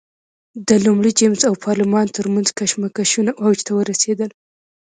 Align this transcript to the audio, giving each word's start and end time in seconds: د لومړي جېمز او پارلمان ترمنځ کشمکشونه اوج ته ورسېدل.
د 0.67 0.69
لومړي 0.85 1.11
جېمز 1.19 1.41
او 1.49 1.53
پارلمان 1.65 2.07
ترمنځ 2.17 2.47
کشمکشونه 2.59 3.31
اوج 3.43 3.57
ته 3.67 3.71
ورسېدل. 3.75 4.29